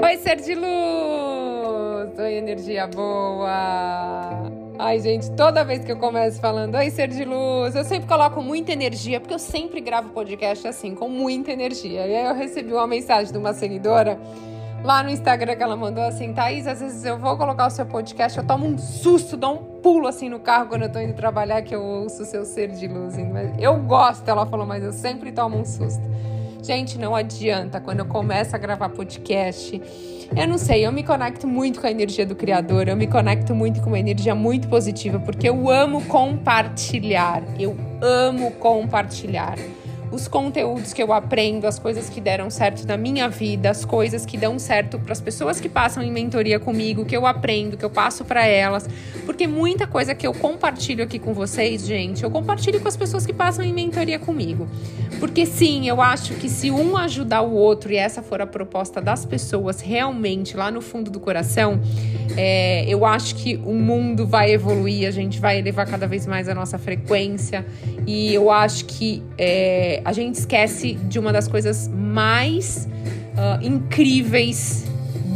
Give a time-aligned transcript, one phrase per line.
[0.00, 2.16] Oi, ser de luz!
[2.16, 4.48] Oi, energia boa!
[4.78, 8.40] Ai, gente, toda vez que eu começo falando Oi, ser de luz, eu sempre coloco
[8.40, 12.06] muita energia, porque eu sempre gravo podcast assim, com muita energia.
[12.06, 14.16] E aí eu recebi uma mensagem de uma seguidora
[14.84, 17.84] lá no Instagram que ela mandou assim: Thaís, às vezes eu vou colocar o seu
[17.84, 21.14] podcast, eu tomo um susto, dou um pulo assim no carro quando eu tô indo
[21.14, 23.16] trabalhar, que eu ouço o seu ser de luz.
[23.58, 26.08] Eu gosto, ela falou, mas eu sempre tomo um susto.
[26.62, 27.80] Gente, não adianta.
[27.80, 29.80] Quando eu começo a gravar podcast,
[30.36, 33.54] eu não sei, eu me conecto muito com a energia do Criador, eu me conecto
[33.54, 37.42] muito com uma energia muito positiva, porque eu amo compartilhar.
[37.58, 39.56] Eu amo compartilhar
[40.10, 44.24] os conteúdos que eu aprendo, as coisas que deram certo na minha vida, as coisas
[44.24, 47.84] que dão certo para as pessoas que passam em mentoria comigo, que eu aprendo, que
[47.84, 48.88] eu passo para elas,
[49.26, 53.26] porque muita coisa que eu compartilho aqui com vocês, gente, eu compartilho com as pessoas
[53.26, 54.68] que passam em mentoria comigo.
[55.18, 59.00] Porque sim, eu acho que se um ajudar o outro e essa for a proposta
[59.00, 61.80] das pessoas realmente lá no fundo do coração,
[62.36, 66.48] é, eu acho que o mundo vai evoluir, a gente vai elevar cada vez mais
[66.48, 67.66] a nossa frequência
[68.06, 72.88] e eu acho que é, a gente esquece de uma das coisas mais
[73.34, 74.84] uh, incríveis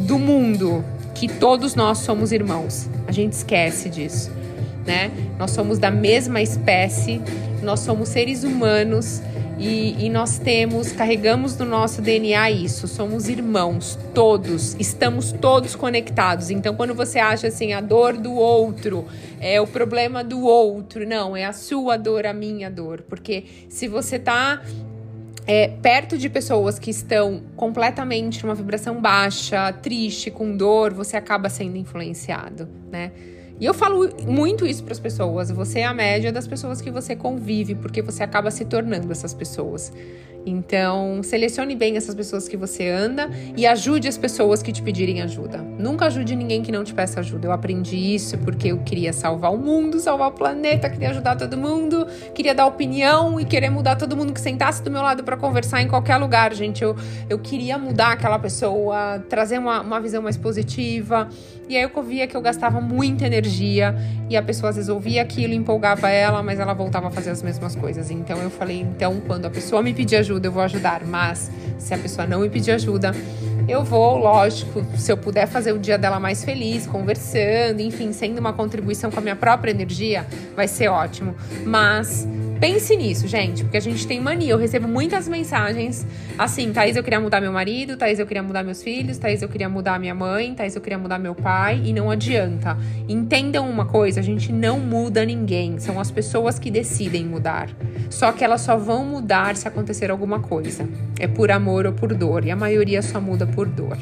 [0.06, 2.88] do mundo, que todos nós somos irmãos.
[3.06, 4.30] A gente esquece disso,
[4.86, 5.10] né?
[5.38, 7.20] Nós somos da mesma espécie,
[7.62, 9.22] nós somos seres humanos
[9.62, 16.50] e, e, nós temos, carregamos no nosso DNA isso, somos irmãos, todos, estamos todos conectados.
[16.50, 19.06] Então, quando você acha assim, a dor do outro
[19.40, 23.02] é o problema do outro, não, é a sua dor, a minha dor.
[23.08, 24.60] Porque se você tá
[25.46, 31.48] é, perto de pessoas que estão completamente numa vibração baixa, triste, com dor, você acaba
[31.48, 33.12] sendo influenciado, né?
[33.62, 35.48] E eu falo muito isso para as pessoas.
[35.52, 39.32] Você é a média das pessoas que você convive, porque você acaba se tornando essas
[39.32, 39.92] pessoas.
[40.44, 45.22] Então, selecione bem essas pessoas que você anda e ajude as pessoas que te pedirem
[45.22, 45.58] ajuda.
[45.58, 47.46] Nunca ajude ninguém que não te peça ajuda.
[47.46, 51.56] Eu aprendi isso porque eu queria salvar o mundo, salvar o planeta, queria ajudar todo
[51.56, 55.36] mundo, queria dar opinião e querer mudar todo mundo que sentasse do meu lado para
[55.36, 56.82] conversar em qualquer lugar, gente.
[56.82, 56.96] Eu,
[57.28, 61.28] eu queria mudar aquela pessoa, trazer uma, uma visão mais positiva.
[61.68, 63.94] E aí eu via que eu gastava muita energia
[64.28, 67.42] e a pessoa às vezes ouvia aquilo, empolgava ela, mas ela voltava a fazer as
[67.42, 68.10] mesmas coisas.
[68.10, 71.04] Então eu falei, então quando a pessoa me pedir ajuda, ajuda, eu vou ajudar.
[71.04, 73.12] Mas se a pessoa não me pedir ajuda,
[73.68, 78.38] eu vou, lógico, se eu puder fazer o dia dela mais feliz, conversando, enfim, sendo
[78.38, 80.26] uma contribuição com a minha própria energia,
[80.56, 81.34] vai ser ótimo.
[81.64, 82.26] Mas
[82.62, 84.52] Pense nisso, gente, porque a gente tem mania.
[84.52, 86.06] Eu recebo muitas mensagens
[86.38, 89.48] assim: Thaís, eu queria mudar meu marido, Thaís, eu queria mudar meus filhos, Thaís, eu
[89.48, 92.78] queria mudar minha mãe, Thaís, eu queria mudar meu pai, e não adianta.
[93.08, 97.68] Entendam uma coisa: a gente não muda ninguém, são as pessoas que decidem mudar.
[98.08, 100.88] Só que elas só vão mudar se acontecer alguma coisa.
[101.18, 103.98] É por amor ou por dor, e a maioria só muda por dor,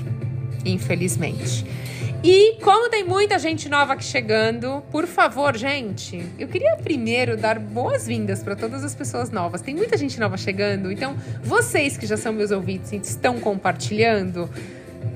[0.67, 1.65] infelizmente.
[2.23, 7.59] E como tem muita gente nova aqui chegando, por favor, gente, eu queria primeiro dar
[7.59, 9.63] boas-vindas para todas as pessoas novas.
[9.63, 14.51] Tem muita gente nova chegando, então vocês que já são meus ouvintes e estão compartilhando,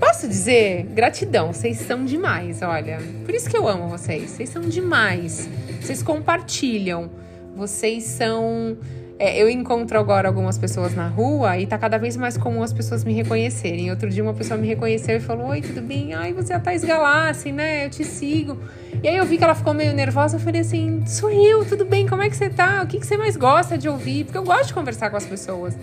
[0.01, 2.99] posso dizer gratidão, vocês são demais, olha.
[3.27, 5.47] Por isso que eu amo vocês, vocês são demais.
[5.83, 7.11] Vocês compartilham,
[7.55, 8.79] vocês são
[9.17, 12.73] é, eu encontro agora algumas pessoas na rua e tá cada vez mais comum as
[12.73, 13.91] pessoas me reconhecerem.
[13.91, 16.15] Outro dia uma pessoa me reconheceu e falou: Oi, tudo bem?
[16.15, 17.87] Ai, você é a Thais Galassi, né?
[17.87, 18.59] Eu te sigo.
[19.03, 20.37] E aí eu vi que ela ficou meio nervosa.
[20.37, 22.09] Eu falei assim: Sorriu, tudo bem?
[22.09, 22.83] Como é que você tá?
[22.83, 24.25] O que, que você mais gosta de ouvir?
[24.25, 25.77] Porque eu gosto de conversar com as pessoas.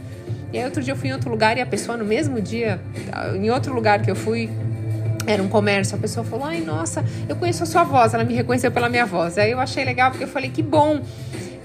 [0.52, 2.81] E aí outro dia eu fui em outro lugar e a pessoa no mesmo dia,
[3.34, 4.50] em outro lugar que eu fui,
[5.25, 8.14] era um comércio, a pessoa falou: Ai, nossa, eu conheço a sua voz.
[8.14, 9.38] Ela me reconheceu pela minha voz.
[9.38, 11.02] Aí eu achei legal porque eu falei: Que bom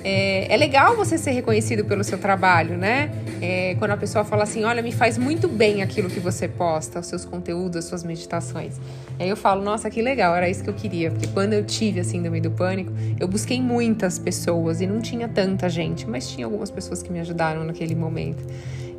[0.09, 3.11] é, é, legal você ser reconhecido pelo seu trabalho, né?
[3.43, 7.01] É, quando a pessoa fala assim, olha, me faz muito bem aquilo que você posta,
[7.01, 8.77] os seus conteúdos, as suas meditações.
[9.19, 11.11] Aí eu falo, nossa, que legal, era isso que eu queria.
[11.11, 15.27] Porque quando eu tive a síndrome do pânico, eu busquei muitas pessoas e não tinha
[15.27, 18.45] tanta gente, mas tinha algumas pessoas que me ajudaram naquele momento.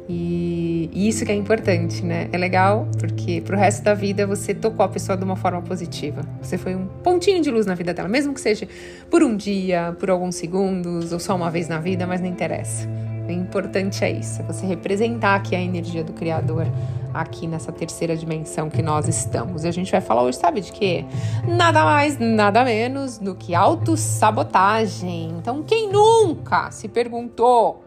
[0.09, 2.29] E, e, isso que é importante, né?
[2.31, 6.21] É legal porque pro resto da vida você tocou a pessoa de uma forma positiva.
[6.41, 8.67] Você foi um pontinho de luz na vida dela, mesmo que seja
[9.09, 12.87] por um dia, por alguns segundos ou só uma vez na vida, mas não interessa.
[13.27, 16.65] O importante é isso, é você representar aqui a energia do Criador
[17.13, 19.65] aqui nessa terceira dimensão que nós estamos.
[19.65, 21.03] E a gente vai falar hoje, sabe de quê?
[21.45, 25.33] Nada mais, nada menos do que autossabotagem.
[25.37, 27.83] Então, quem nunca se perguntou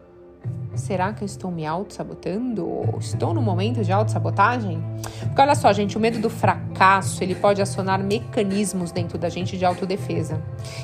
[0.80, 2.66] será que eu estou me auto-sabotando?
[2.98, 4.82] Estou no momento de auto-sabotagem?
[5.20, 9.56] Porque olha só, gente, o medo do fracasso, ele pode acionar mecanismos dentro da gente
[9.56, 10.40] de autodefesa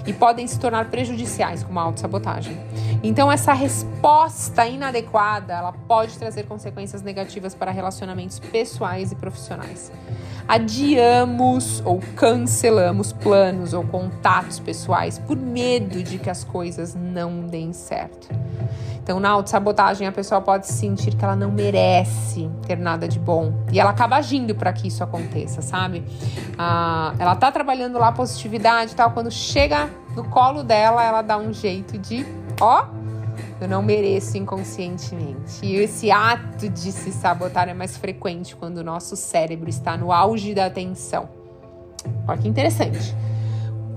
[0.06, 2.56] e podem se tornar prejudiciais como a auto-sabotagem.
[3.02, 9.90] Então, essa resposta inadequada, ela pode trazer consequências negativas para relacionamentos pessoais e profissionais
[10.48, 17.72] adiamos ou cancelamos planos ou contatos pessoais por medo de que as coisas não deem
[17.72, 18.28] certo.
[19.06, 23.52] Então, na autossabotagem, a pessoa pode sentir que ela não merece ter nada de bom.
[23.70, 26.02] E ela acaba agindo para que isso aconteça, sabe?
[26.58, 29.12] Ah, ela tá trabalhando lá positividade e tal.
[29.12, 32.26] Quando chega no colo dela, ela dá um jeito de,
[32.60, 32.86] ó,
[33.60, 35.64] eu não mereço inconscientemente.
[35.64, 40.10] E esse ato de se sabotar é mais frequente quando o nosso cérebro está no
[40.10, 41.28] auge da atenção.
[42.26, 43.14] Olha que interessante.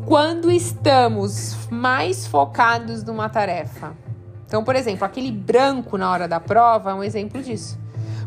[0.05, 4.07] Quando estamos mais focados numa tarefa.
[4.50, 7.78] Então, por exemplo, aquele branco na hora da prova é um exemplo disso.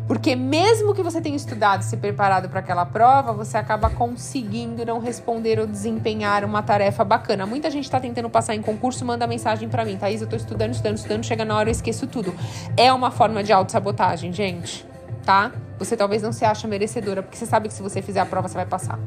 [0.07, 4.99] Porque mesmo que você tenha estudado se preparado para aquela prova, você acaba conseguindo não
[4.99, 7.45] responder ou desempenhar uma tarefa bacana.
[7.45, 10.71] Muita gente está tentando passar em concurso, manda mensagem para mim, Thaís, eu estou estudando,
[10.71, 12.33] estudando, estudando, chega na hora eu esqueço tudo.
[12.77, 14.85] É uma forma de autossabotagem, gente,
[15.25, 15.51] tá?
[15.77, 18.47] Você talvez não se acha merecedora, porque você sabe que se você fizer a prova,
[18.47, 18.97] você vai passar.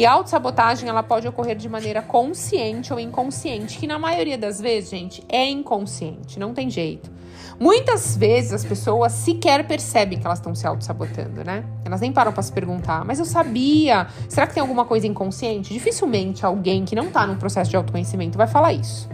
[0.00, 4.58] E a autossabotagem, ela pode ocorrer de maneira consciente ou inconsciente, que na maioria das
[4.58, 7.10] vezes, gente, é inconsciente, não tem jeito.
[7.58, 11.66] Muitas vezes as pessoas sequer percebem que elas estão se auto-sabotando, né?
[11.84, 14.06] Elas nem param para se perguntar, mas eu sabia.
[14.26, 15.74] Será que tem alguma coisa inconsciente?
[15.74, 19.06] Dificilmente alguém que não está num processo de autoconhecimento vai falar isso.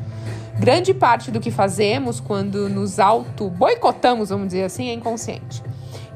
[0.56, 5.64] Grande parte do que fazemos quando nos auto-boicotamos, vamos dizer assim, é inconsciente.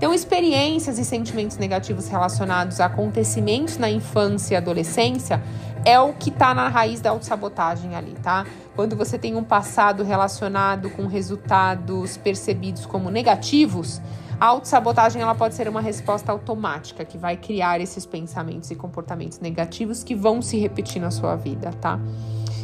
[0.01, 5.43] Então, experiências e sentimentos negativos relacionados a acontecimentos na infância e adolescência
[5.85, 8.47] é o que está na raiz da autossabotagem ali, tá?
[8.75, 14.01] Quando você tem um passado relacionado com resultados percebidos como negativos,
[14.41, 19.39] a autossabotagem ela pode ser uma resposta automática que vai criar esses pensamentos e comportamentos
[19.39, 22.01] negativos que vão se repetir na sua vida, tá?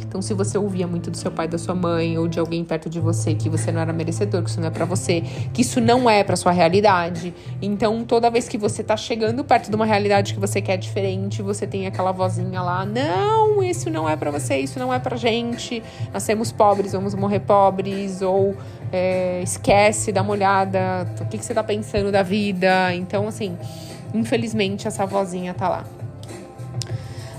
[0.07, 2.89] Então, se você ouvia muito do seu pai, da sua mãe ou de alguém perto
[2.89, 5.21] de você que você não era merecedor, que isso não é para você,
[5.53, 9.69] que isso não é para sua realidade, então toda vez que você tá chegando perto
[9.69, 14.07] de uma realidade que você quer diferente, você tem aquela vozinha lá: "Não, isso não
[14.07, 15.83] é para você, isso não é pra gente.
[16.13, 18.55] Nascemos pobres, vamos morrer pobres" ou
[18.91, 22.93] é, esquece, dá uma olhada, o que, que você tá pensando da vida.
[22.95, 23.57] Então, assim,
[24.13, 25.96] infelizmente essa vozinha tá lá.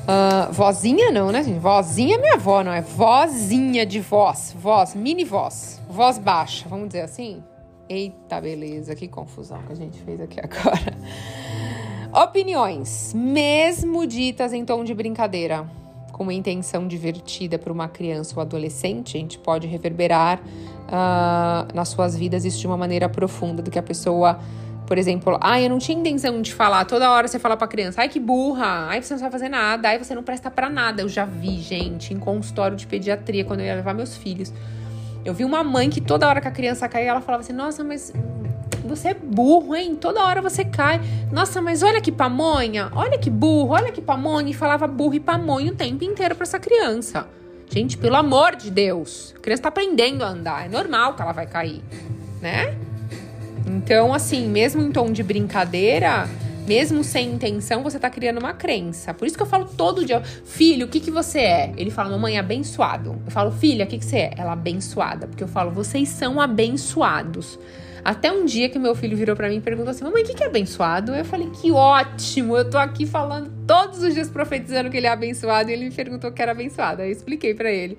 [0.09, 1.59] Uh, vozinha não, né, gente?
[1.59, 4.57] Vozinha é minha avó, não é vozinha de voz.
[4.59, 5.83] Voz, mini voz.
[5.87, 7.43] Voz baixa, vamos dizer assim?
[7.87, 10.97] Eita, beleza, que confusão que a gente fez aqui agora.
[12.25, 15.69] Opiniões, mesmo ditas em tom de brincadeira,
[16.11, 21.91] com uma intenção divertida para uma criança ou adolescente, a gente pode reverberar uh, nas
[21.91, 24.41] suas vidas isso de uma maneira profunda do que a pessoa
[24.89, 26.87] por exemplo, ai, eu não tinha intenção de falar.
[26.87, 29.87] Toda hora você fala pra criança, ai, que burra, ai, você não sabe fazer nada,
[29.87, 31.03] ai, você não presta para nada.
[31.03, 34.51] Eu já vi, gente, em consultório de pediatria, quando eu ia levar meus filhos.
[35.27, 37.85] Eu vi uma mãe que toda hora que a criança caía, ela falava assim: Nossa,
[37.85, 38.15] mas
[38.83, 39.95] você é burro, hein?
[39.95, 41.03] Toda hora você cai.
[41.31, 44.49] Nossa, mas olha que pamonha, olha que burro, olha que pamonha.
[44.49, 47.29] E falava burro e pamonha o tempo inteiro pra essa criança.
[47.71, 51.33] Gente, pelo amor de Deus, a criança tá aprendendo a andar, é normal que ela
[51.33, 51.83] vai cair,
[52.41, 52.88] né?
[53.69, 56.27] Então, assim, mesmo em tom de brincadeira,
[56.67, 59.13] mesmo sem intenção, você tá criando uma crença.
[59.13, 61.73] Por isso que eu falo todo dia, filho, o que que você é?
[61.77, 63.21] Ele fala, mamãe, abençoado.
[63.27, 64.35] Eu falo, filha, o que que você é?
[64.39, 65.27] Ela, abençoada.
[65.27, 67.59] Porque eu falo, vocês são abençoados.
[68.03, 70.33] Até um dia que meu filho virou para mim e perguntou assim: Mamãe, o que,
[70.33, 71.15] que é abençoado?
[71.15, 72.57] Eu falei: Que ótimo!
[72.57, 75.91] Eu tô aqui falando todos os dias profetizando que ele é abençoado e ele me
[75.91, 77.03] perguntou que era abençoado.
[77.03, 77.99] Aí eu expliquei para ele.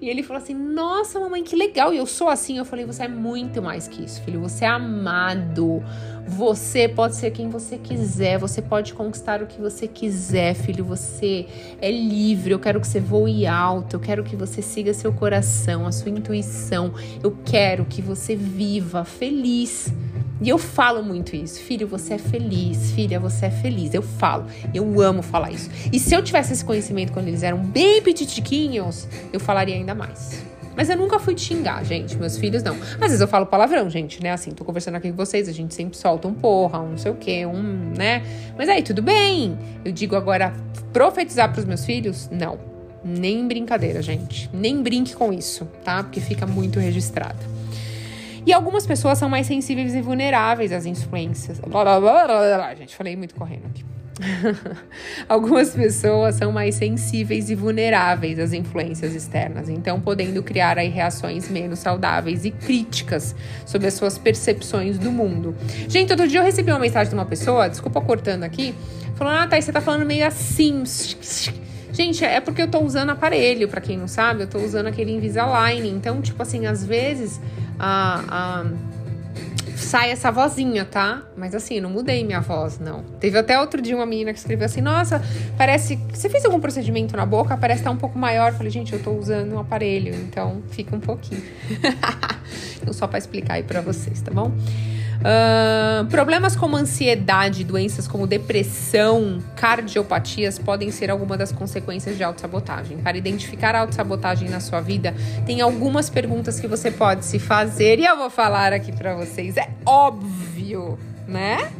[0.00, 1.92] E ele falou assim: Nossa, mamãe, que legal.
[1.92, 2.56] E eu sou assim.
[2.56, 4.40] Eu falei: Você é muito mais que isso, filho.
[4.40, 5.82] Você é amado.
[6.26, 8.38] Você pode ser quem você quiser.
[8.38, 10.84] Você pode conquistar o que você quiser, filho.
[10.84, 11.46] Você
[11.82, 12.52] é livre.
[12.52, 13.96] Eu quero que você voe alto.
[13.96, 16.94] Eu quero que você siga seu coração, a sua intuição.
[17.22, 19.92] Eu quero que você viva feliz.
[20.40, 21.60] E eu falo muito isso.
[21.60, 22.92] Filho, você é feliz.
[22.92, 23.92] Filha, você é feliz.
[23.92, 24.46] Eu falo.
[24.72, 25.70] Eu amo falar isso.
[25.92, 30.42] E se eu tivesse esse conhecimento quando eles eram bem petitiquinhos, eu falaria ainda mais.
[30.74, 32.16] Mas eu nunca fui xingar, gente.
[32.16, 32.74] Meus filhos não.
[32.74, 34.32] Às vezes eu falo palavrão, gente, né?
[34.32, 37.12] Assim, tô conversando aqui com vocês, a gente sempre solta um porra, um não sei
[37.12, 38.22] o quê, um, né?
[38.56, 39.58] Mas aí, tudo bem.
[39.84, 40.54] Eu digo agora,
[40.90, 42.30] profetizar pros meus filhos?
[42.32, 42.58] Não.
[43.04, 44.48] Nem brincadeira, gente.
[44.54, 46.02] Nem brinque com isso, tá?
[46.02, 47.59] Porque fica muito registrado.
[48.46, 51.60] E algumas pessoas são mais sensíveis e vulneráveis às influências.
[51.60, 52.74] Blá, blá, blá, blá, blá.
[52.74, 53.84] Gente, falei muito correndo aqui.
[55.28, 61.48] Algumas pessoas são mais sensíveis e vulneráveis às influências externas, então podendo criar aí reações
[61.48, 65.54] menos saudáveis e críticas sobre as suas percepções do mundo.
[65.88, 68.74] Gente, outro dia eu recebi uma mensagem de uma pessoa, desculpa cortando aqui,
[69.14, 70.84] falando: "Ah, Thaís, você tá falando meio assim".
[71.92, 75.12] Gente, é porque eu tô usando aparelho, para quem não sabe, eu tô usando aquele
[75.12, 75.88] Invisalign.
[75.88, 77.40] Então, tipo assim, às vezes
[77.78, 78.64] a, a
[79.80, 81.22] sai essa vozinha, tá?
[81.36, 83.02] Mas assim, não mudei minha voz, não.
[83.18, 85.22] Teve até outro dia uma menina que escreveu assim: Nossa,
[85.56, 85.96] parece.
[86.12, 87.56] Você fez algum procedimento na boca?
[87.56, 88.52] Parece estar tá um pouco maior.
[88.52, 91.42] Eu falei, gente, eu tô usando um aparelho, então fica um pouquinho.
[92.80, 94.52] então, só para explicar aí para vocês, tá bom?
[95.20, 102.98] Uh, problemas como ansiedade, doenças como depressão, cardiopatias podem ser alguma das consequências de autossabotagem.
[102.98, 107.98] Para identificar a autossabotagem na sua vida, tem algumas perguntas que você pode se fazer
[107.98, 109.58] e eu vou falar aqui para vocês.
[109.58, 110.98] É óbvio,
[111.28, 111.70] né?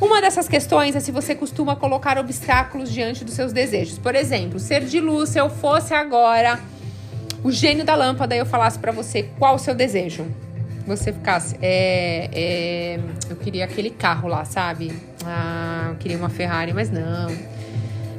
[0.00, 3.98] Uma dessas questões é se você costuma colocar obstáculos diante dos seus desejos.
[3.98, 6.58] Por exemplo, ser de luz, se eu fosse agora
[7.44, 10.26] o gênio da lâmpada e eu falasse para você qual o seu desejo
[10.86, 11.56] você ficasse.
[11.60, 14.92] É, é, eu queria aquele carro lá, sabe?
[15.24, 17.30] Ah, eu queria uma Ferrari, mas não.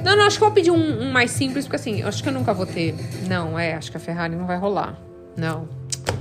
[0.03, 2.27] Não, não, acho que eu vou pedir um, um mais simples, porque assim, acho que
[2.27, 2.93] eu nunca vou ter.
[3.27, 4.97] Não, é, acho que a Ferrari não vai rolar.
[5.35, 5.67] Não.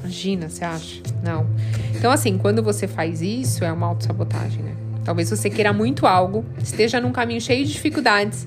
[0.01, 1.03] Imagina, você acha?
[1.23, 1.47] Não.
[1.95, 4.75] Então, assim, quando você faz isso, é uma autossabotagem, né?
[5.05, 8.47] Talvez você queira muito algo, esteja num caminho cheio de dificuldades,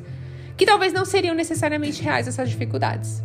[0.55, 3.21] que talvez não seriam necessariamente reais essas dificuldades.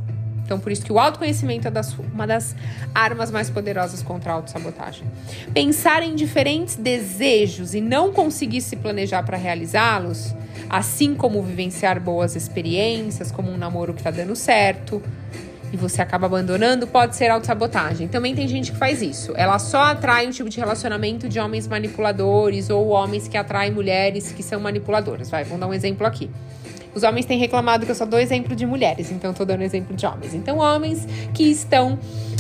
[0.51, 2.57] Então, por isso que o autoconhecimento é das, uma das
[2.93, 5.07] armas mais poderosas contra a autossabotagem.
[5.55, 10.35] Pensar em diferentes desejos e não conseguir se planejar para realizá-los,
[10.69, 15.01] assim como vivenciar boas experiências, como um namoro que está dando certo,
[15.73, 18.09] e você acaba abandonando, pode ser autossabotagem.
[18.09, 19.33] Também tem gente que faz isso.
[19.37, 24.33] Ela só atrai um tipo de relacionamento de homens manipuladores ou homens que atraem mulheres
[24.33, 25.31] que são manipuladoras.
[25.31, 26.29] Vai, vamos dar um exemplo aqui.
[26.95, 29.63] Os homens têm reclamado que eu só dou exemplo de mulheres, então eu tô dando
[29.63, 30.35] exemplo de homens.
[30.35, 31.99] Então, homens que estão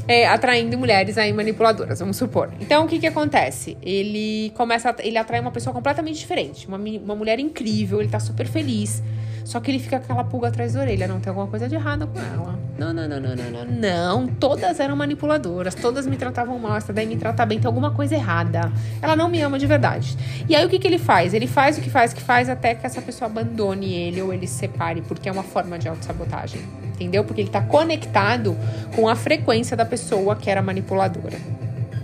[0.09, 2.50] é, atraindo mulheres aí manipuladoras, vamos supor.
[2.61, 3.76] Então, o que que acontece?
[3.83, 8.19] Ele começa, a, ele atrai uma pessoa completamente diferente, uma, uma mulher incrível, ele tá
[8.19, 9.02] super feliz.
[9.45, 11.75] Só que ele fica com aquela pulga atrás da orelha, não tem alguma coisa de
[11.75, 12.59] errado com ela.
[12.79, 13.65] Não, não, não, não, não, não.
[13.65, 17.91] Não, todas eram manipuladoras, todas me tratavam mal, essa daí me trata bem, tem alguma
[17.91, 18.73] coisa errada.
[19.03, 20.17] Ela não me ama de verdade.
[20.49, 21.35] E aí o que, que ele faz?
[21.35, 24.47] Ele faz o que faz, que faz até que essa pessoa abandone ele ou ele
[24.47, 26.63] se separe, porque é uma forma de autossabotagem.
[26.95, 27.25] Entendeu?
[27.25, 28.57] Porque ele tá conectado
[28.95, 31.39] com a frequência da pessoa que era manipuladora.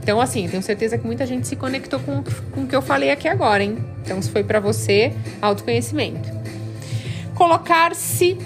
[0.07, 3.11] Então, assim, tenho certeza que muita gente se conectou com, com o que eu falei
[3.11, 3.77] aqui agora, hein?
[4.05, 5.13] Então, se foi para você,
[5.43, 6.31] autoconhecimento.
[7.37, 8.39] Colocar-se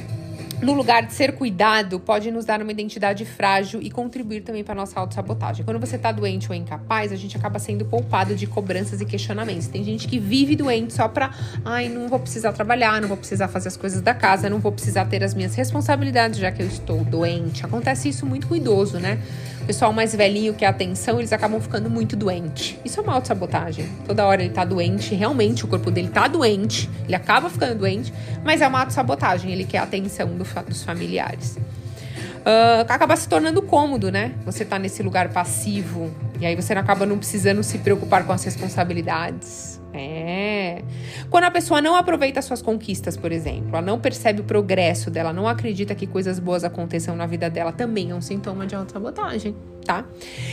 [0.60, 4.74] no lugar de ser cuidado pode nos dar uma identidade frágil e contribuir também para
[4.74, 5.64] nossa autossabotagem.
[5.64, 9.68] Quando você está doente ou incapaz, a gente acaba sendo poupado de cobranças e questionamentos.
[9.68, 11.30] Tem gente que vive doente só para,
[11.64, 14.72] ai, não vou precisar trabalhar, não vou precisar fazer as coisas da casa, não vou
[14.72, 17.64] precisar ter as minhas responsabilidades já que eu estou doente.
[17.64, 19.22] Acontece isso muito com idoso, né?
[19.70, 22.76] Pessoal mais velhinho que atenção, eles acabam ficando muito doente.
[22.84, 23.88] Isso é uma autossabotagem.
[24.04, 28.12] Toda hora ele tá doente, realmente o corpo dele tá doente, ele acaba ficando doente,
[28.42, 31.56] mas é uma autossabotagem, ele quer atenção do, dos familiares.
[32.40, 34.32] Uh, acaba se tornando cômodo, né?
[34.44, 36.10] Você tá nesse lugar passivo,
[36.40, 39.79] e aí você acaba não precisando se preocupar com as responsabilidades.
[39.92, 40.82] É.
[41.30, 45.32] Quando a pessoa não aproveita suas conquistas, por exemplo, ela não percebe o progresso dela,
[45.32, 49.54] não acredita que coisas boas aconteçam na vida dela, também é um sintoma de autossabotagem
[49.84, 50.04] tá?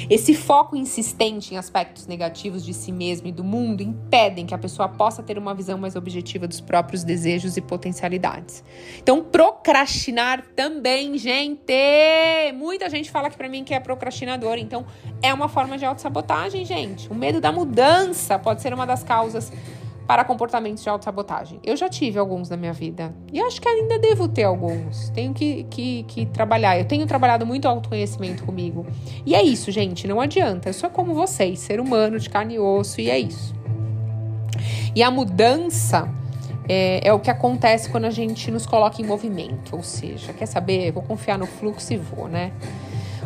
[0.10, 4.58] Esse foco insistente em aspectos negativos de si mesmo e do mundo impedem que a
[4.58, 8.63] pessoa possa ter uma visão mais objetiva dos próprios desejos e potencialidades.
[8.98, 11.74] Então, procrastinar também, gente!
[12.56, 14.86] Muita gente fala aqui para mim que é procrastinador, então
[15.21, 17.09] é uma forma de autossabotagem, gente.
[17.09, 19.51] O medo da mudança pode ser uma das causas
[20.07, 21.59] para comportamentos de autossabotagem.
[21.63, 23.13] Eu já tive alguns na minha vida.
[23.31, 25.09] E acho que ainda devo ter alguns.
[25.09, 26.79] Tenho que, que, que trabalhar.
[26.79, 28.86] Eu tenho trabalhado muito autoconhecimento comigo.
[29.25, 30.07] E é isso, gente.
[30.07, 30.69] Não adianta.
[30.69, 33.53] Eu sou como vocês, ser humano, de carne e osso, e é isso.
[34.95, 36.09] E a mudança
[36.69, 39.75] é, é, o que acontece quando a gente nos coloca em movimento.
[39.75, 40.91] Ou seja, quer saber?
[40.91, 42.53] Vou confiar no fluxo e vou, né?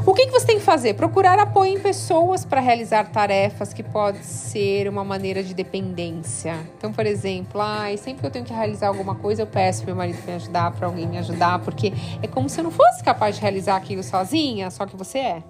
[0.03, 0.95] O que, que você tem que fazer?
[0.95, 6.57] Procurar apoio em pessoas para realizar tarefas que pode ser uma maneira de dependência.
[6.75, 9.93] Então, por exemplo, ah, sempre que eu tenho que realizar alguma coisa, eu peço para
[9.93, 13.03] meu marido me ajudar, para alguém me ajudar, porque é como se eu não fosse
[13.03, 15.43] capaz de realizar aquilo sozinha, só que você é,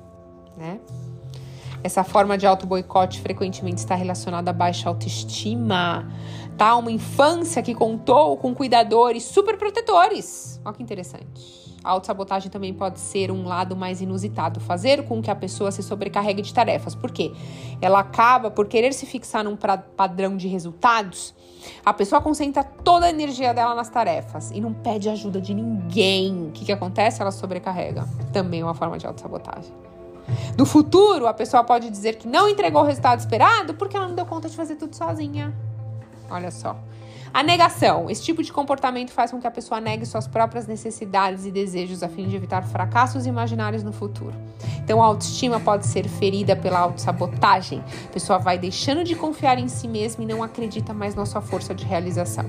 [0.58, 0.80] né?
[1.82, 6.12] Essa forma de auto-boicote frequentemente está relacionada a baixa autoestima,
[6.58, 6.76] tá?
[6.76, 10.60] Uma infância que contou com cuidadores super protetores.
[10.66, 15.32] Olha que interessante A autossabotagem também pode ser um lado mais inusitado, fazer com que
[15.32, 16.94] a pessoa se sobrecarregue de tarefas.
[16.94, 17.32] Por quê?
[17.82, 19.58] Ela acaba por querer se fixar num
[19.98, 21.34] padrão de resultados.
[21.84, 26.50] A pessoa concentra toda a energia dela nas tarefas e não pede ajuda de ninguém.
[26.50, 27.22] O que, que acontece?
[27.22, 28.08] Ela sobrecarrega.
[28.32, 29.74] Também é uma forma de autossabotagem.
[30.58, 34.16] No futuro, a pessoa pode dizer que não entregou o resultado esperado porque ela não
[34.16, 35.54] deu conta de fazer tudo sozinha.
[36.30, 36.78] Olha só.
[37.34, 38.10] A negação.
[38.10, 42.04] Esse tipo de comportamento faz com que a pessoa negue suas próprias necessidades e desejos
[42.04, 44.34] a fim de evitar fracassos imaginários no futuro.
[44.84, 47.82] Então, a autoestima pode ser ferida pela autossabotagem.
[48.06, 51.42] A pessoa vai deixando de confiar em si mesma e não acredita mais na sua
[51.42, 52.46] força de realização.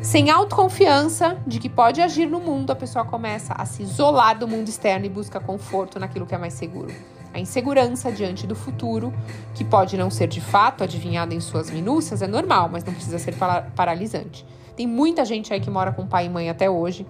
[0.00, 4.48] Sem autoconfiança de que pode agir no mundo, a pessoa começa a se isolar do
[4.48, 6.92] mundo externo e busca conforto naquilo que é mais seguro
[7.32, 9.12] a insegurança diante do futuro,
[9.54, 13.18] que pode não ser de fato adivinhada em suas minúcias, é normal, mas não precisa
[13.18, 13.34] ser
[13.74, 14.44] paralisante.
[14.76, 17.06] Tem muita gente aí que mora com pai e mãe até hoje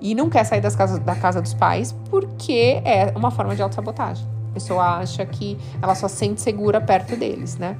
[0.00, 3.62] e não quer sair das casas, da casa dos pais porque é uma forma de
[3.62, 4.26] autossabotagem.
[4.50, 7.76] A pessoa acha que ela só se sente segura perto deles, né?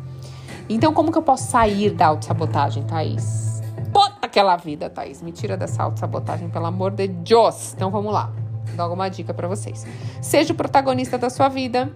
[0.68, 3.62] Então, como que eu posso sair da autossabotagem, Thaís?
[3.90, 5.22] Bota aquela vida, Thaís.
[5.22, 7.72] Me tira dessa autossabotagem, pelo amor de Deus.
[7.74, 8.30] Então, vamos lá
[8.76, 9.86] dar alguma dica para vocês.
[10.20, 11.92] Seja o protagonista da sua vida.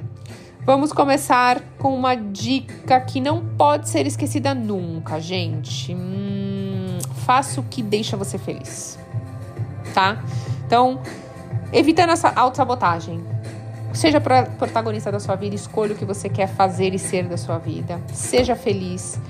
[0.65, 5.93] Vamos começar com uma dica que não pode ser esquecida nunca, gente.
[5.93, 8.97] Hum, faça o que deixa você feliz,
[9.93, 10.23] tá?
[10.65, 11.01] Então,
[11.73, 13.23] evitando essa autossabotagem.
[13.93, 17.59] Seja protagonista da sua vida, escolha o que você quer fazer e ser da sua
[17.59, 18.01] vida.
[18.13, 19.21] Seja feliz.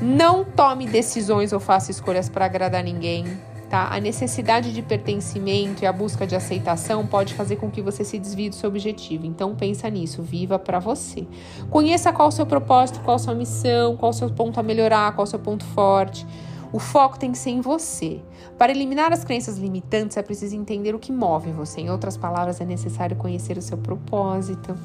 [0.00, 3.26] Não tome decisões ou faça escolhas para agradar ninguém
[3.68, 3.88] tá?
[3.92, 8.18] A necessidade de pertencimento e a busca de aceitação pode fazer com que você se
[8.18, 9.26] desvie do seu objetivo.
[9.26, 11.26] Então pensa nisso, viva para você.
[11.70, 15.14] Conheça qual o seu propósito, qual a sua missão, qual o seu ponto a melhorar,
[15.14, 16.26] qual o seu ponto forte.
[16.72, 18.20] O foco tem que ser em você.
[18.58, 21.80] Para eliminar as crenças limitantes, é preciso entender o que move você.
[21.80, 24.76] Em outras palavras, é necessário conhecer o seu propósito.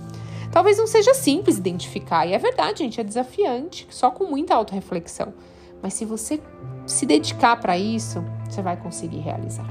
[0.52, 5.34] Talvez não seja simples identificar, e é verdade, gente, é desafiante, só com muita autorreflexão.
[5.82, 6.42] Mas se você
[6.86, 8.24] se dedicar para isso,
[8.54, 9.70] você vai conseguir realizar.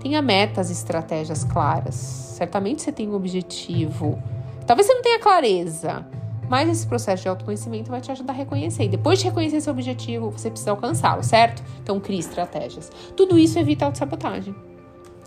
[0.00, 1.94] Tenha metas e estratégias claras.
[1.94, 4.20] Certamente você tem um objetivo.
[4.66, 6.06] Talvez você não tenha clareza,
[6.48, 8.84] mas esse processo de autoconhecimento vai te ajudar a reconhecer.
[8.84, 11.62] E depois de reconhecer seu objetivo, você precisa alcançá-lo, certo?
[11.82, 12.90] Então crie estratégias.
[13.16, 14.54] Tudo isso evita autossabotagem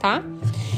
[0.02, 0.24] tá?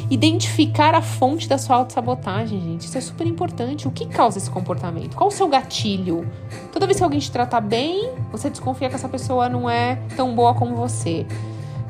[0.09, 2.81] Identificar a fonte da sua autossabotagem, gente.
[2.81, 3.87] Isso é super importante.
[3.87, 5.15] O que causa esse comportamento?
[5.15, 6.29] Qual o seu gatilho?
[6.73, 10.35] Toda vez que alguém te trata bem, você desconfia que essa pessoa não é tão
[10.35, 11.25] boa como você.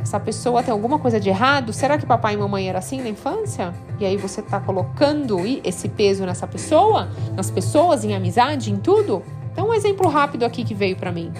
[0.03, 1.71] Essa pessoa tem alguma coisa de errado?
[1.71, 3.73] Será que papai e mamãe era assim na infância?
[3.97, 9.23] E aí você tá colocando esse peso nessa pessoa, nas pessoas, em amizade, em tudo?
[9.53, 11.31] Então, um exemplo rápido aqui que veio para mim.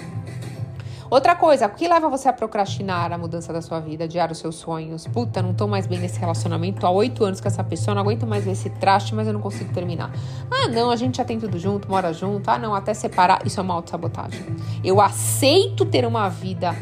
[1.10, 4.38] Outra coisa, o que leva você a procrastinar a mudança da sua vida, adiar os
[4.38, 5.06] seus sonhos?
[5.06, 8.26] Puta, não tô mais bem nesse relacionamento, há oito anos com essa pessoa, não aguento
[8.26, 10.10] mais ver esse traste, mas eu não consigo terminar.
[10.50, 12.48] Ah, não, a gente já tem tudo junto, mora junto.
[12.48, 14.40] Ah, não, até separar, isso é uma autossabotagem.
[14.82, 16.74] Eu aceito ter uma vida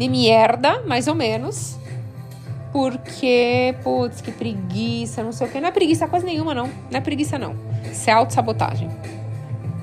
[0.00, 1.76] de merda, mais ou menos,
[2.72, 5.60] porque, putz, que preguiça, não sei o que.
[5.60, 6.68] Não é preguiça coisa nenhuma, não.
[6.90, 7.54] Não é preguiça, não.
[7.84, 8.90] Isso é autossabotagem.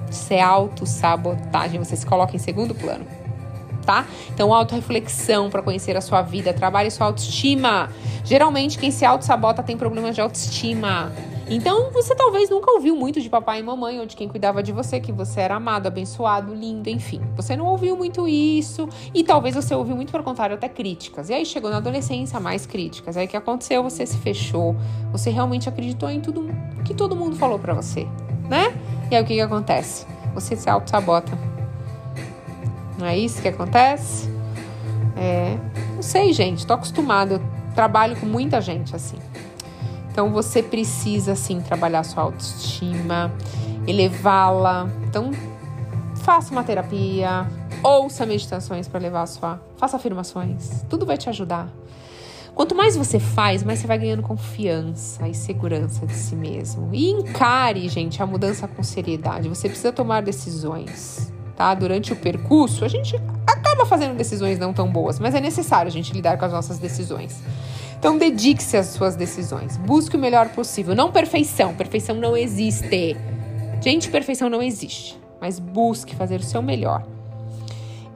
[0.10, 1.78] Isso é autossabotagem.
[1.80, 3.06] Você se coloca em segundo plano
[3.86, 4.06] tá?
[4.34, 7.90] Então, autorreflexão para conhecer a sua vida, trabalhe sua autoestima.
[8.26, 11.10] Geralmente, quem se auto-sabota tem problemas de autoestima.
[11.50, 14.72] Então, você talvez nunca ouviu muito de papai e mamãe ou de quem cuidava de
[14.72, 17.22] você, que você era amado, abençoado, lindo, enfim.
[17.36, 21.30] Você não ouviu muito isso e talvez você ouviu muito, pelo contrário, até críticas.
[21.30, 23.16] E aí chegou na adolescência, mais críticas.
[23.16, 23.82] Aí o que aconteceu?
[23.84, 24.76] Você se fechou,
[25.12, 26.48] você realmente acreditou em tudo
[26.84, 28.06] que todo mundo falou para você,
[28.50, 28.74] né?
[29.10, 30.06] E aí o que, que acontece?
[30.34, 31.32] Você se auto-sabota
[32.98, 34.28] não é isso que acontece?
[35.16, 35.56] É,
[35.96, 37.36] não sei, gente, tô acostumada.
[37.36, 37.42] Eu
[37.76, 39.18] trabalho com muita gente assim.
[40.18, 43.32] Então você precisa sim trabalhar sua autoestima,
[43.86, 44.90] elevá-la.
[45.08, 45.30] Então
[46.24, 47.46] faça uma terapia,
[47.84, 50.84] ouça meditações para levar a sua, faça afirmações.
[50.90, 51.70] Tudo vai te ajudar.
[52.56, 56.90] Quanto mais você faz, mais você vai ganhando confiança e segurança de si mesmo.
[56.92, 59.48] E encare, gente, a mudança com seriedade.
[59.48, 61.74] Você precisa tomar decisões tá?
[61.74, 65.92] Durante o percurso, a gente acaba fazendo decisões não tão boas, mas é necessário a
[65.92, 67.42] gente lidar com as nossas decisões.
[68.00, 69.78] Então, dedique-se às suas decisões.
[69.78, 70.96] Busque o melhor possível.
[70.96, 71.74] Não perfeição.
[71.74, 73.18] Perfeição não existe.
[73.82, 75.20] Gente, perfeição não existe.
[75.42, 77.04] Mas busque fazer o seu melhor.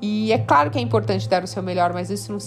[0.01, 2.39] E é claro que é importante dar o seu melhor, mas isso não,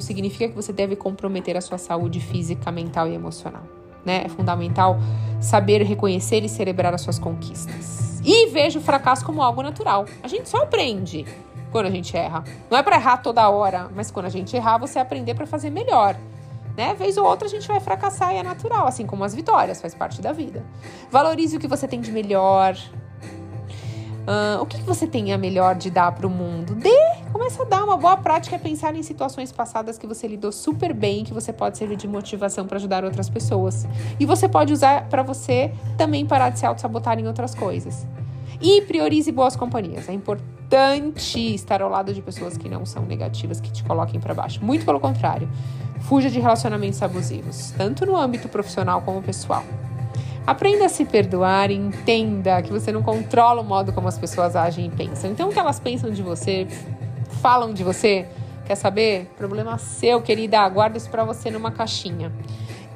[0.00, 3.62] significa que você deve comprometer a sua saúde física, mental e emocional.
[4.06, 4.22] Né?
[4.24, 4.98] É fundamental
[5.38, 8.22] saber reconhecer e celebrar as suas conquistas.
[8.24, 10.06] E vejo o fracasso como algo natural.
[10.22, 11.26] A gente só aprende
[11.70, 12.42] quando a gente erra.
[12.70, 15.68] Não é para errar toda hora, mas quando a gente errar, você aprender para fazer
[15.68, 16.16] melhor.
[16.78, 16.94] Né?
[16.94, 19.96] Vez ou outra a gente vai fracassar e é natural, assim como as vitórias, faz
[19.96, 20.64] parte da vida.
[21.10, 22.78] Valorize o que você tem de melhor.
[24.28, 26.76] Uh, o que, que você tem a melhor de dar para o mundo?
[26.76, 26.94] Dê!
[27.32, 27.82] Começa a dar.
[27.82, 31.52] Uma boa prática é pensar em situações passadas que você lidou super bem, que você
[31.52, 33.84] pode servir de motivação para ajudar outras pessoas.
[34.20, 38.06] E você pode usar para você também parar de se auto-sabotar em outras coisas.
[38.60, 40.08] E priorize boas companhias.
[40.08, 44.34] É importante estar ao lado de pessoas que não são negativas, que te coloquem para
[44.34, 44.64] baixo.
[44.64, 45.48] Muito pelo contrário.
[46.00, 49.64] Fuja de relacionamentos abusivos, tanto no âmbito profissional como pessoal.
[50.46, 54.56] Aprenda a se perdoar e entenda que você não controla o modo como as pessoas
[54.56, 55.30] agem e pensam.
[55.30, 56.66] Então, o que elas pensam de você,
[57.42, 58.26] falam de você,
[58.64, 59.30] quer saber?
[59.36, 60.66] Problema seu, querida.
[60.68, 62.32] Guarda isso pra você numa caixinha.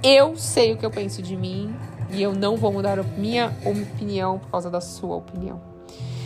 [0.02, 1.74] Eu sei o que eu penso de mim
[2.12, 5.60] e eu não vou mudar a minha opinião por causa da sua opinião.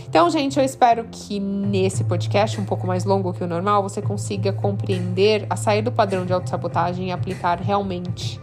[0.08, 4.00] Então, gente, eu espero que nesse podcast, um pouco mais longo que o normal, você
[4.00, 8.40] consiga compreender a sair do padrão de autossabotagem e aplicar realmente.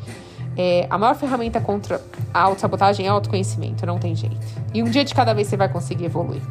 [0.55, 1.99] É, a maior ferramenta contra
[2.33, 4.37] a autossabotagem é autoconhecimento, não tem jeito.
[4.73, 6.41] E um dia de cada vez você vai conseguir evoluir.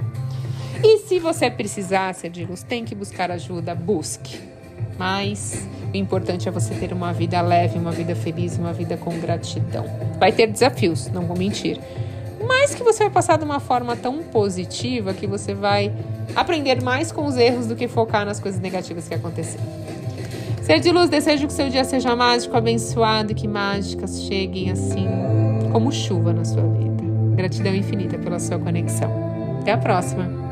[0.82, 2.12] E se você precisar
[2.48, 4.51] luz, tem que buscar ajuda, busque.
[4.98, 9.18] Mas o importante é você ter uma vida leve, uma vida feliz, uma vida com
[9.18, 9.84] gratidão.
[10.18, 11.80] Vai ter desafios, não vou mentir
[12.46, 15.92] mas que você vai passar de uma forma tão positiva que você vai
[16.34, 19.64] aprender mais com os erros do que focar nas coisas negativas que aconteceram.
[20.62, 25.08] Ser de luz, desejo que seu dia seja mágico, abençoado e que mágicas cheguem assim
[25.72, 27.02] como chuva na sua vida.
[27.34, 29.10] Gratidão infinita pela sua conexão.
[29.60, 30.51] Até a próxima!